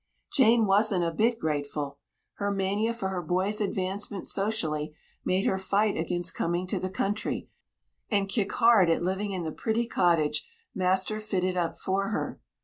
[0.33, 1.99] Jane wasn't a bit grateful.
[2.37, 7.49] Her mania for her boy's advancement socially made her fight against coming to the country,
[8.09, 12.41] and kick hard at living in the pretty cottage master fitted up for her.